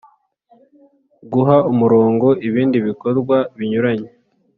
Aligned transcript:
guha 1.33 1.57
umurongo 1.71 2.27
ibindi 2.47 2.77
bikorwa 2.87 3.37
binyuranye. 3.57 4.09